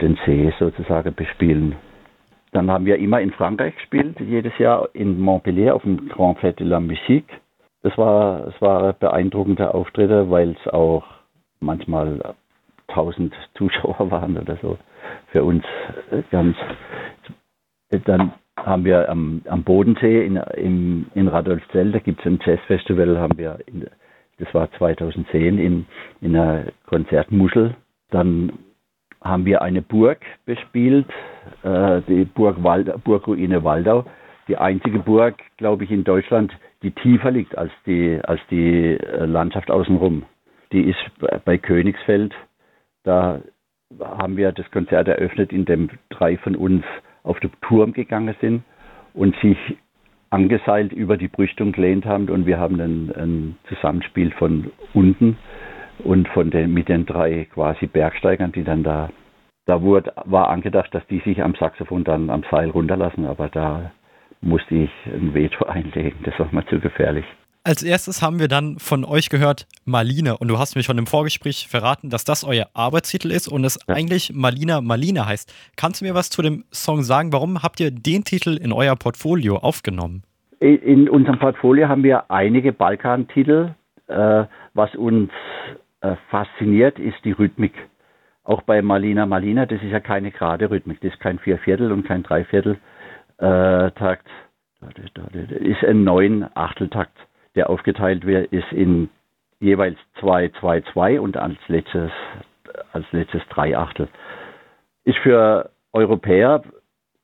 den 0.00 0.16
See 0.24 0.52
sozusagen 0.58 1.14
bespielen. 1.14 1.74
Dann 2.52 2.70
haben 2.70 2.86
wir 2.86 2.98
immer 2.98 3.20
in 3.20 3.32
Frankreich 3.32 3.74
gespielt, 3.74 4.20
jedes 4.20 4.56
Jahr 4.58 4.88
in 4.92 5.20
Montpellier 5.20 5.74
auf 5.74 5.82
dem 5.82 6.08
Grand 6.08 6.38
Fête 6.38 6.58
de 6.58 6.66
la 6.66 6.78
Musique. 6.78 7.40
Das 7.82 7.98
war, 7.98 8.46
es 8.46 8.62
war 8.62 8.92
beeindruckende 8.92 9.74
Auftritte, 9.74 10.30
weil 10.30 10.50
es 10.50 10.72
auch 10.72 11.04
manchmal 11.58 12.34
1000 12.96 13.34
Zuschauer 13.56 13.96
waren 14.10 14.36
oder 14.38 14.56
so. 14.62 14.78
Für 15.32 15.44
uns 15.44 15.64
ganz. 16.30 16.56
Dann 18.06 18.32
haben 18.56 18.84
wir 18.84 19.08
am, 19.08 19.42
am 19.46 19.62
Bodensee 19.62 20.24
in, 20.24 20.36
in, 20.36 21.06
in 21.14 21.28
Radolfzell, 21.28 21.92
da 21.92 21.98
gibt 21.98 22.20
es 22.20 22.26
ein 22.26 22.40
Jazzfestival, 22.44 23.18
haben 23.18 23.36
wir, 23.38 23.58
in, 23.66 23.86
das 24.38 24.52
war 24.54 24.70
2010 24.72 25.58
in, 25.58 25.86
in 26.20 26.36
einer 26.36 26.64
Konzertmuschel. 26.86 27.76
Dann 28.10 28.52
haben 29.20 29.44
wir 29.44 29.62
eine 29.62 29.82
Burg 29.82 30.20
bespielt, 30.44 31.06
äh, 31.62 32.02
die 32.08 32.24
Burg 32.24 32.62
Wald, 32.62 32.92
Burgruine 33.04 33.64
Waldau. 33.64 34.04
Die 34.48 34.58
einzige 34.58 34.98
Burg, 34.98 35.36
glaube 35.56 35.84
ich, 35.84 35.90
in 35.90 36.04
Deutschland, 36.04 36.52
die 36.82 36.90
tiefer 36.90 37.30
liegt 37.30 37.56
als 37.56 37.72
die, 37.86 38.20
als 38.22 38.40
die 38.50 38.92
äh, 38.92 39.24
Landschaft 39.24 39.70
außenrum. 39.70 40.24
Die 40.72 40.82
ist 40.82 40.98
bei 41.44 41.56
Königsfeld. 41.56 42.34
Da 43.04 43.40
haben 44.00 44.36
wir 44.36 44.52
das 44.52 44.70
Konzert 44.70 45.08
eröffnet, 45.08 45.52
in 45.52 45.64
dem 45.64 45.90
drei 46.10 46.36
von 46.38 46.56
uns 46.56 46.84
auf 47.22 47.38
den 47.40 47.52
Turm 47.62 47.92
gegangen 47.92 48.34
sind 48.40 48.64
und 49.14 49.36
sich 49.40 49.58
angeseilt 50.30 50.92
über 50.92 51.16
die 51.16 51.28
Brüstung 51.28 51.72
gelehnt 51.72 52.04
haben. 52.04 52.28
Und 52.28 52.46
wir 52.46 52.58
haben 52.58 52.80
ein, 52.80 53.12
ein 53.14 53.56
Zusammenspiel 53.68 54.32
von 54.32 54.72
unten 54.92 55.38
und 56.02 56.26
von 56.28 56.50
den 56.50 56.74
mit 56.74 56.88
den 56.88 57.06
drei 57.06 57.46
quasi 57.52 57.86
Bergsteigern, 57.86 58.52
die 58.52 58.64
dann 58.64 58.82
da 58.82 59.10
da 59.66 59.80
wurde, 59.80 60.12
war 60.24 60.50
angedacht, 60.50 60.94
dass 60.94 61.06
die 61.06 61.20
sich 61.20 61.42
am 61.42 61.54
Saxophon 61.54 62.04
dann 62.04 62.30
am 62.30 62.44
Seil 62.50 62.70
runterlassen, 62.70 63.24
aber 63.26 63.48
da 63.48 63.92
musste 64.40 64.74
ich 64.74 64.90
ein 65.06 65.32
Veto 65.32 65.64
einlegen, 65.68 66.18
das 66.24 66.38
war 66.38 66.48
mal 66.52 66.66
zu 66.66 66.80
gefährlich. 66.80 67.24
Als 67.66 67.82
erstes 67.82 68.20
haben 68.20 68.40
wir 68.40 68.48
dann 68.48 68.78
von 68.78 69.06
euch 69.06 69.30
gehört 69.30 69.66
Malina 69.86 70.32
und 70.32 70.48
du 70.48 70.58
hast 70.58 70.76
mir 70.76 70.82
schon 70.82 70.98
im 70.98 71.06
Vorgespräch 71.06 71.66
verraten, 71.66 72.10
dass 72.10 72.22
das 72.22 72.44
euer 72.44 72.66
Arbeitstitel 72.74 73.30
ist 73.30 73.48
und 73.48 73.64
es 73.64 73.78
ja. 73.88 73.94
eigentlich 73.94 74.34
Malina 74.34 74.82
Malina 74.82 75.26
heißt. 75.26 75.50
Kannst 75.74 76.02
du 76.02 76.04
mir 76.04 76.14
was 76.14 76.28
zu 76.28 76.42
dem 76.42 76.64
Song 76.70 77.00
sagen? 77.00 77.32
Warum 77.32 77.62
habt 77.62 77.80
ihr 77.80 77.90
den 77.90 78.22
Titel 78.22 78.58
in 78.58 78.70
euer 78.70 78.96
Portfolio 78.96 79.56
aufgenommen? 79.56 80.24
In 80.60 81.08
unserem 81.08 81.38
Portfolio 81.38 81.88
haben 81.88 82.02
wir 82.02 82.30
einige 82.30 82.70
Balkan-Titel. 82.74 83.70
Äh, 84.08 84.44
was 84.74 84.94
uns 84.94 85.30
äh, 86.02 86.16
fasziniert, 86.28 86.98
ist 86.98 87.16
die 87.24 87.32
Rhythmik. 87.32 87.72
Auch 88.44 88.60
bei 88.60 88.82
Malina 88.82 89.24
Malina, 89.24 89.64
das 89.64 89.82
ist 89.82 89.90
ja 89.90 90.00
keine 90.00 90.32
gerade 90.32 90.70
Rhythmik, 90.70 91.00
das 91.00 91.14
ist 91.14 91.20
kein 91.20 91.38
Vierviertel 91.38 91.92
und 91.92 92.06
kein 92.06 92.24
Dreiviertel 92.24 92.76
äh, 93.38 93.90
Takt. 93.92 94.28
Das 94.82 94.92
ist 95.60 95.82
ein 95.82 96.04
neun 96.04 96.46
Achteltakt 96.54 97.16
der 97.54 97.70
aufgeteilt 97.70 98.26
wird, 98.26 98.52
ist 98.52 98.70
in 98.72 99.08
jeweils 99.60 99.98
2, 100.20 100.50
2, 100.60 100.80
2 100.92 101.20
und 101.20 101.36
als 101.36 101.56
letztes, 101.68 102.10
als 102.92 103.06
letztes 103.12 103.42
drei 103.48 103.76
Achtel. 103.76 104.08
Ist 105.04 105.18
für 105.18 105.70
Europäer 105.92 106.62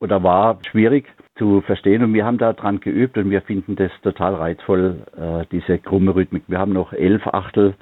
oder 0.00 0.22
war 0.22 0.58
schwierig 0.70 1.06
zu 1.36 1.60
verstehen 1.62 2.02
und 2.04 2.14
wir 2.14 2.24
haben 2.24 2.38
da 2.38 2.52
dran 2.52 2.80
geübt 2.80 3.18
und 3.18 3.30
wir 3.30 3.42
finden 3.42 3.76
das 3.76 3.90
total 4.02 4.34
reizvoll, 4.34 5.02
äh, 5.16 5.46
diese 5.50 5.78
krumme 5.78 6.14
Rhythmik. 6.14 6.44
Wir 6.48 6.58
haben 6.58 6.72
noch 6.72 6.92
elf 6.92 7.26
Achtel, 7.26 7.74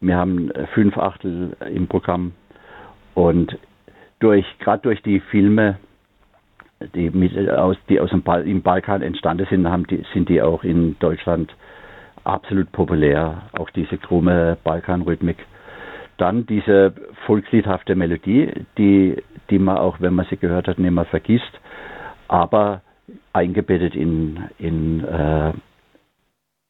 wir 0.00 0.16
haben 0.16 0.50
fünf 0.74 0.96
Achtel 0.98 1.56
im 1.72 1.86
Programm 1.88 2.32
und 3.14 3.56
durch, 4.20 4.46
gerade 4.58 4.82
durch 4.82 5.02
die 5.02 5.20
Filme, 5.20 5.78
die, 6.94 7.10
mit, 7.10 7.36
aus, 7.50 7.76
die 7.88 8.00
aus 8.00 8.10
dem 8.10 8.22
Balkan 8.62 9.02
entstanden 9.02 9.46
sind, 9.48 9.68
haben 9.68 9.86
die, 9.86 10.04
sind 10.12 10.28
die 10.28 10.42
auch 10.42 10.64
in 10.64 10.96
Deutschland 10.98 11.54
absolut 12.24 12.70
populär, 12.72 13.42
auch 13.58 13.70
diese 13.70 13.98
krumme 13.98 14.56
Balkanrhythmik. 14.64 15.38
Dann 16.16 16.46
diese 16.46 16.94
volksliedhafte 17.26 17.94
Melodie, 17.94 18.50
die, 18.78 19.22
die 19.50 19.58
man 19.58 19.78
auch, 19.78 20.00
wenn 20.00 20.14
man 20.14 20.26
sie 20.30 20.36
gehört 20.36 20.68
hat, 20.68 20.78
nicht 20.78 20.90
mehr 20.90 21.04
vergisst, 21.06 21.60
aber 22.28 22.82
eingebettet 23.32 23.94
in, 23.94 24.44
in, 24.58 25.04
äh, 25.04 25.52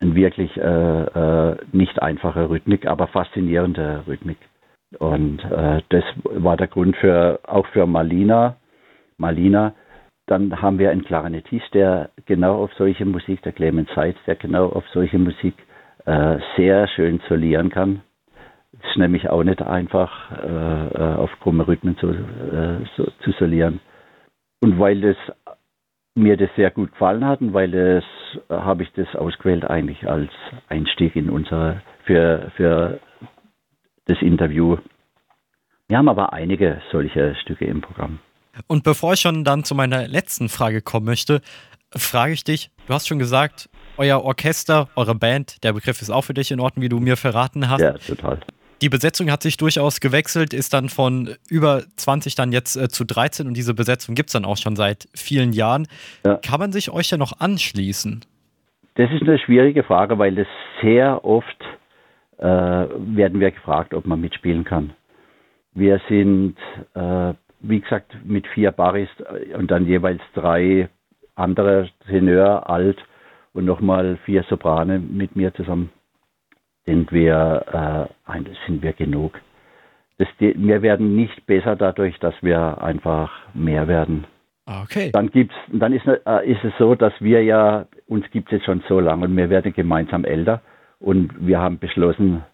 in 0.01 0.15
wirklich 0.15 0.57
äh, 0.57 0.61
äh, 0.61 1.57
nicht 1.73 2.03
einfache 2.03 2.49
Rhythmik, 2.49 2.87
aber 2.87 3.07
faszinierende 3.09 4.05
Rhythmik. 4.07 4.39
Und 4.99 5.43
äh, 5.45 5.83
das 5.91 6.05
war 6.25 6.57
der 6.57 6.69
Grund 6.69 6.97
für 6.97 7.41
auch 7.47 7.67
für 7.69 7.87
Malina, 7.87 8.57
Malina 9.19 9.75
dann 10.27 10.63
haben 10.63 10.79
wir 10.79 10.91
einen 10.91 11.05
Klarinettist, 11.05 11.75
der 11.75 12.11
genau 12.27 12.63
auf 12.63 12.73
solche 12.75 13.05
Musik, 13.05 13.43
der 13.43 13.53
Clemens 13.53 13.91
Seitz, 13.95 14.17
der 14.27 14.37
genau 14.37 14.69
auf 14.69 14.85
solche 14.89 15.19
Musik 15.19 15.55
äh, 16.07 16.39
sehr 16.57 16.89
schön 16.89 17.21
solieren 17.29 17.71
kann. 17.71 18.03
Es 18.81 18.91
ist 18.91 18.97
nämlich 18.97 19.29
auch 19.29 19.45
nicht 19.45 19.63
einfach, 19.63 20.33
äh, 20.33 20.87
äh 20.89 21.15
auf 21.17 21.31
krumme 21.41 21.67
Rhythmen 21.67 21.97
zu, 21.99 22.11
äh, 22.11 22.85
so, 22.97 23.07
zu 23.21 23.33
solieren. 23.33 23.81
Und 24.61 24.79
weil 24.79 25.01
das 25.01 25.17
mir 26.15 26.37
das 26.37 26.49
sehr 26.57 26.71
gut 26.71 26.93
gefallen 26.93 27.27
hat 27.27 27.41
und 27.41 27.53
weil 27.53 27.71
das 27.71 28.05
habe 28.49 28.85
ich 28.85 28.93
das 28.93 29.15
ausgewählt 29.17 29.69
eigentlich 29.69 30.09
als 30.09 30.31
Einstieg 30.69 31.17
in 31.17 31.29
unsere 31.29 31.83
für 32.05 32.53
für 32.57 33.01
das 34.07 34.21
Interview. 34.23 34.77
Wir 35.89 35.99
haben 35.99 36.09
aber 36.09 36.33
einige 36.33 36.81
solche 36.93 37.35
Stücke 37.37 37.65
im 37.67 37.81
Programm. 37.81 38.21
Und 38.67 38.85
bevor 38.85 39.15
ich 39.15 39.21
schon 39.21 39.45
dann 39.45 39.65
zu 39.65 39.75
meiner 39.75 40.07
letzten 40.09 40.49
Frage 40.49 40.83
kommen 40.83 41.07
möchte, 41.07 41.41
frage 41.91 42.33
ich 42.33 42.45
dich, 42.45 42.71
du 42.87 42.95
hast 42.95 43.09
schon 43.09 43.19
gesagt, 43.19 43.69
euer 43.97 44.23
Orchester, 44.23 44.89
eure 44.97 45.15
Band, 45.15 45.63
der 45.63 45.73
Begriff 45.73 46.03
ist 46.03 46.11
auch 46.11 46.23
für 46.23 46.35
dich 46.35 46.51
in 46.51 46.61
Ordnung, 46.61 46.83
wie 46.83 46.89
du 46.89 46.99
mir 46.99 47.17
verraten 47.17 47.69
hast. 47.69 47.81
Ja, 47.81 47.93
total. 47.93 48.41
Die 48.83 48.89
Besetzung 48.89 49.31
hat 49.31 49.43
sich 49.43 49.57
durchaus 49.57 50.01
gewechselt, 50.01 50.53
ist 50.53 50.75
dann 50.75 50.89
von 50.89 51.37
über 51.49 51.85
20 51.97 52.35
dann 52.35 52.53
jetzt 52.53 52.77
äh, 52.77 52.89
zu 52.89 53.05
13 53.05 53.47
und 53.47 53.57
diese 53.57 53.73
Besetzung 53.73 54.15
gibt 54.15 54.31
es 54.31 54.33
dann 54.33 54.45
auch 54.45 54.57
schon 54.57 54.77
seit 54.77 55.09
vielen 55.15 55.53
Jahren. 55.53 55.87
Ja. 56.25 56.37
Kann 56.37 56.61
man 56.61 56.73
sich 56.73 56.91
euch 56.91 57.11
ja 57.11 57.17
noch 57.17 57.41
anschließen? 57.41 58.25
Das 58.97 59.11
ist 59.11 59.23
eine 59.23 59.39
schwierige 59.39 59.85
Frage, 59.85 60.19
weil 60.19 60.35
das 60.35 60.47
sehr 60.83 61.25
oft 61.25 61.47
äh, 62.39 62.45
werden 62.45 63.41
wir 63.41 63.53
gefragt, 63.53 63.95
ob 63.95 64.07
man 64.07 64.21
mitspielen 64.21 64.65
kann. 64.65 64.93
Wir 65.73 66.01
sind 66.09 66.57
äh, 66.95 67.35
wie 67.69 67.81
gesagt, 67.81 68.17
mit 68.25 68.47
vier 68.49 68.71
Baris 68.71 69.09
und 69.57 69.71
dann 69.71 69.87
jeweils 69.87 70.21
drei 70.35 70.89
andere 71.35 71.89
Tenör, 72.07 72.69
Alt 72.69 72.99
und 73.53 73.65
nochmal 73.65 74.19
vier 74.25 74.45
Soprane 74.45 74.99
mit 74.99 75.37
mir 75.37 75.53
zusammen 75.55 75.91
sind 76.87 77.13
wir, 77.13 78.09
äh, 78.29 78.43
sind 78.67 78.83
wir 78.83 78.93
genug. 78.93 79.41
Das, 80.19 80.29
wir 80.39 80.83
werden 80.83 81.17
nicht 81.17 81.47
besser 81.47 81.77
dadurch, 81.77 82.19
dass 82.21 82.35
wir 82.43 82.83
einfach 82.83 83.33
mehr 83.55 83.89
werden. 83.89 84.27
Okay. 84.67 85.11
Dann 85.13 85.31
gibt's, 85.31 85.55
dann 85.73 85.93
ist, 85.93 86.07
äh, 86.07 86.51
ist 86.51 86.63
es 86.65 86.73
so, 86.79 86.95
dass 86.95 87.13
wir 87.21 87.43
ja, 87.43 87.87
uns 88.07 88.31
gibt 88.31 88.49
es 88.49 88.59
jetzt 88.59 88.67
schon 88.67 88.83
so 88.89 89.01
lange 89.01 89.25
und 89.25 89.37
wir 89.37 89.51
werden 89.51 89.73
gemeinsam 89.73 90.25
älter 90.25 90.63
und 91.01 91.33
wir 91.47 91.59
haben 91.59 91.79
beschlossen, 91.79 92.45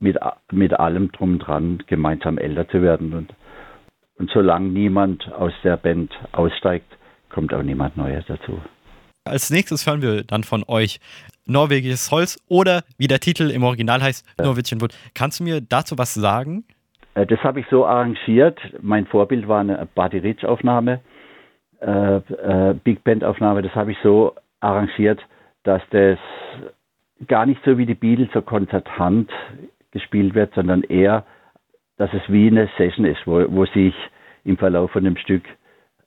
mit, 0.00 0.18
mit 0.52 0.74
allem 0.74 1.10
drum 1.12 1.38
dran 1.38 1.82
gemeinsam 1.86 2.38
älter 2.38 2.68
zu 2.68 2.82
werden. 2.82 3.14
Und 3.14 3.32
und 4.18 4.30
solange 4.30 4.68
niemand 4.68 5.30
aus 5.32 5.52
der 5.62 5.76
Band 5.76 6.12
aussteigt, 6.32 6.86
kommt 7.30 7.52
auch 7.52 7.62
niemand 7.62 7.96
Neues 7.96 8.24
dazu. 8.26 8.60
Als 9.24 9.50
nächstes 9.50 9.86
hören 9.86 10.02
wir 10.02 10.22
dann 10.22 10.44
von 10.44 10.64
euch 10.68 11.00
Norwegisches 11.46 12.10
Holz 12.10 12.38
oder 12.48 12.82
wie 12.98 13.06
der 13.06 13.20
Titel 13.20 13.50
im 13.50 13.64
Original 13.64 14.02
heißt, 14.02 14.26
ja. 14.38 14.46
Norwegian 14.46 14.80
Wood. 14.80 14.94
Kannst 15.14 15.40
du 15.40 15.44
mir 15.44 15.60
dazu 15.60 15.98
was 15.98 16.14
sagen? 16.14 16.64
Äh, 17.14 17.26
das 17.26 17.40
habe 17.40 17.60
ich 17.60 17.66
so 17.70 17.86
arrangiert. 17.86 18.58
Mein 18.80 19.06
Vorbild 19.06 19.48
war 19.48 19.60
eine 19.60 19.86
Buddy 19.94 20.18
Rich 20.18 20.44
Aufnahme, 20.44 21.00
äh, 21.80 22.16
äh, 22.16 22.74
Big 22.84 23.02
Band 23.04 23.24
Aufnahme. 23.24 23.62
Das 23.62 23.74
habe 23.74 23.92
ich 23.92 23.98
so 24.02 24.34
arrangiert, 24.60 25.20
dass 25.64 25.82
das 25.90 26.18
gar 27.26 27.46
nicht 27.46 27.60
so 27.64 27.78
wie 27.78 27.86
die 27.86 27.94
Beatles 27.94 28.28
so 28.32 28.42
konzertant 28.42 29.30
gespielt 29.90 30.34
wird, 30.34 30.54
sondern 30.54 30.82
eher 30.82 31.24
dass 31.96 32.12
es 32.12 32.22
wie 32.28 32.48
eine 32.48 32.68
Session 32.76 33.04
ist, 33.04 33.26
wo, 33.26 33.44
wo 33.48 33.66
sich 33.66 33.94
im 34.44 34.56
Verlauf 34.56 34.90
von 34.90 35.04
dem 35.04 35.16
Stück 35.16 35.44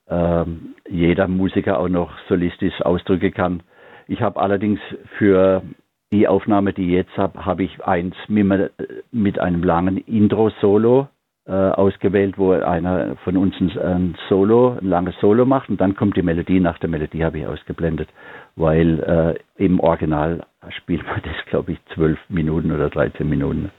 ähm, 0.09 0.75
jeder 0.89 1.27
Musiker 1.27 1.79
auch 1.79 1.89
noch 1.89 2.11
solistisch 2.27 2.81
ausdrücken 2.81 3.33
kann. 3.33 3.63
Ich 4.07 4.21
habe 4.21 4.39
allerdings 4.39 4.79
für 5.17 5.63
die 6.11 6.27
Aufnahme, 6.27 6.73
die 6.73 6.83
ich 6.83 6.93
jetzt 6.93 7.17
habe, 7.17 7.45
habe 7.45 7.63
ich 7.63 7.83
eins 7.83 8.15
mit, 8.27 8.71
mit 9.11 9.39
einem 9.39 9.63
langen 9.63 9.97
Intro-Solo 9.97 11.07
äh, 11.47 11.51
ausgewählt, 11.51 12.37
wo 12.37 12.51
einer 12.51 13.15
von 13.23 13.37
uns 13.37 13.55
ein, 13.59 13.77
ein, 13.79 14.15
Solo, 14.29 14.77
ein 14.81 14.87
langes 14.87 15.15
Solo 15.19 15.45
macht 15.45 15.69
und 15.69 15.81
dann 15.81 15.95
kommt 15.95 16.15
die 16.15 16.21
Melodie. 16.21 16.59
Nach 16.59 16.77
der 16.77 16.89
Melodie 16.89 17.23
habe 17.23 17.39
ich 17.39 17.47
ausgeblendet, 17.47 18.09
weil 18.55 18.99
äh, 19.57 19.63
im 19.63 19.79
Original 19.79 20.45
spielt 20.69 21.05
man 21.05 21.21
das, 21.23 21.45
glaube 21.45 21.73
ich, 21.73 21.79
zwölf 21.93 22.19
Minuten 22.29 22.71
oder 22.71 22.89
13 22.89 23.27
Minuten. 23.27 23.71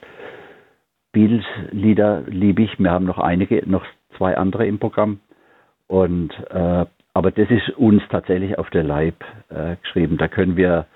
Beatles-Lieder 1.12 2.24
liebe 2.26 2.62
ich. 2.62 2.78
Wir 2.78 2.90
haben 2.90 3.06
noch 3.06 3.18
einige, 3.18 3.68
noch 3.68 3.84
zwei 4.16 4.36
andere 4.36 4.66
im 4.66 4.78
Programm. 4.78 5.20
Und 5.86 6.32
äh, 6.50 6.86
aber 7.14 7.32
das 7.32 7.50
ist 7.50 7.70
uns 7.70 8.02
tatsächlich 8.10 8.58
auf 8.58 8.70
der 8.70 8.84
Leib 8.84 9.24
äh, 9.48 9.76
geschrieben. 9.82 10.18
Da 10.18 10.28
können 10.28 10.56
wir, 10.56 10.86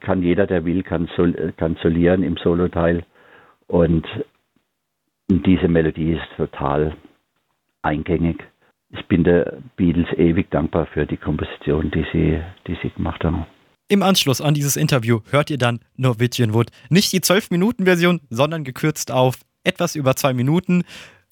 kann 0.00 0.22
jeder, 0.22 0.46
der 0.48 0.64
will, 0.64 0.82
kann, 0.82 1.08
sol, 1.16 1.52
kann 1.56 1.76
solieren 1.82 2.24
im 2.24 2.36
Soloteil. 2.36 3.04
Und 3.68 4.06
diese 5.28 5.68
Melodie 5.68 6.14
ist 6.14 6.36
total 6.36 6.96
eingängig. 7.82 8.42
Ich 8.90 9.06
bin 9.06 9.22
der 9.22 9.58
Beatles 9.76 10.12
ewig 10.14 10.50
dankbar 10.50 10.86
für 10.86 11.06
die 11.06 11.16
Komposition, 11.16 11.92
die 11.92 12.04
sie, 12.12 12.40
die 12.66 12.76
sie 12.82 12.90
gemacht 12.90 13.22
haben. 13.24 13.46
Im 13.90 14.04
Anschluss 14.04 14.40
an 14.40 14.54
dieses 14.54 14.76
Interview 14.76 15.18
hört 15.30 15.50
ihr 15.50 15.58
dann 15.58 15.80
Norwegian 15.96 16.54
Wood. 16.54 16.70
Nicht 16.90 17.12
die 17.12 17.18
12-Minuten-Version, 17.18 18.20
sondern 18.30 18.62
gekürzt 18.62 19.10
auf 19.10 19.40
etwas 19.64 19.96
über 19.96 20.14
zwei 20.14 20.32
Minuten. 20.32 20.84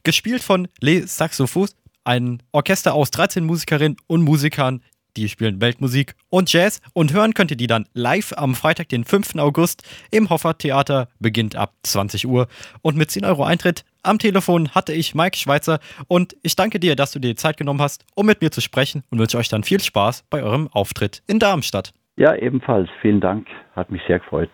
Gespielt 0.02 0.42
von 0.42 0.66
Les 0.80 1.16
Saxophos, 1.16 1.76
ein 2.02 2.42
Orchester 2.50 2.94
aus 2.94 3.12
13 3.12 3.44
Musikerinnen 3.44 3.96
und 4.08 4.22
Musikern, 4.22 4.82
die 5.16 5.28
spielen 5.28 5.60
Weltmusik 5.60 6.16
und 6.30 6.52
Jazz 6.52 6.80
und 6.94 7.12
hören 7.12 7.32
könnt 7.32 7.52
ihr 7.52 7.56
die 7.56 7.68
dann 7.68 7.86
live 7.94 8.32
am 8.36 8.56
Freitag, 8.56 8.88
den 8.88 9.04
5. 9.04 9.36
August 9.36 9.84
im 10.10 10.28
Hoffer 10.28 10.58
Theater, 10.58 11.10
beginnt 11.20 11.54
ab 11.54 11.74
20 11.84 12.26
Uhr 12.26 12.48
und 12.82 12.96
mit 12.96 13.12
10 13.12 13.24
Euro 13.24 13.44
Eintritt. 13.44 13.84
Am 14.02 14.18
Telefon 14.18 14.70
hatte 14.70 14.92
ich 14.92 15.14
Mike 15.14 15.36
Schweizer 15.36 15.78
und 16.08 16.36
ich 16.42 16.56
danke 16.56 16.80
dir, 16.80 16.96
dass 16.96 17.12
du 17.12 17.20
dir 17.20 17.28
die 17.28 17.36
Zeit 17.36 17.56
genommen 17.56 17.80
hast, 17.80 18.04
um 18.16 18.26
mit 18.26 18.40
mir 18.40 18.50
zu 18.50 18.60
sprechen 18.60 19.04
und 19.10 19.20
wünsche 19.20 19.38
euch 19.38 19.48
dann 19.48 19.62
viel 19.62 19.80
Spaß 19.80 20.24
bei 20.28 20.42
eurem 20.42 20.66
Auftritt 20.72 21.22
in 21.28 21.38
Darmstadt. 21.38 21.92
Ja, 22.18 22.34
ebenfalls. 22.34 22.90
Vielen 23.00 23.20
Dank. 23.20 23.46
Hat 23.76 23.92
mich 23.92 24.02
sehr 24.08 24.18
gefreut. 24.18 24.50